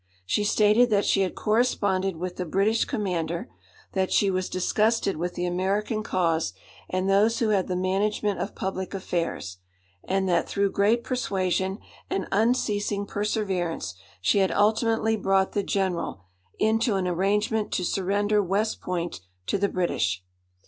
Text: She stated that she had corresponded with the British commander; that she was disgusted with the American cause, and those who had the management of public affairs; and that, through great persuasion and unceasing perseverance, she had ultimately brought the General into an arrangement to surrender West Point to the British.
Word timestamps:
She 0.25 0.43
stated 0.43 0.89
that 0.89 1.05
she 1.05 1.21
had 1.21 1.35
corresponded 1.35 2.15
with 2.15 2.37
the 2.37 2.45
British 2.45 2.85
commander; 2.85 3.51
that 3.91 4.11
she 4.11 4.31
was 4.31 4.49
disgusted 4.49 5.15
with 5.15 5.35
the 5.35 5.45
American 5.45 6.01
cause, 6.01 6.53
and 6.89 7.07
those 7.07 7.37
who 7.37 7.49
had 7.49 7.67
the 7.67 7.75
management 7.75 8.39
of 8.39 8.55
public 8.55 8.95
affairs; 8.95 9.57
and 10.03 10.27
that, 10.27 10.49
through 10.49 10.71
great 10.71 11.03
persuasion 11.03 11.77
and 12.09 12.27
unceasing 12.31 13.05
perseverance, 13.05 13.93
she 14.21 14.39
had 14.39 14.49
ultimately 14.49 15.17
brought 15.17 15.51
the 15.51 15.61
General 15.61 16.23
into 16.57 16.95
an 16.95 17.07
arrangement 17.07 17.71
to 17.73 17.85
surrender 17.85 18.41
West 18.41 18.81
Point 18.81 19.21
to 19.45 19.59
the 19.59 19.69
British. 19.69 20.23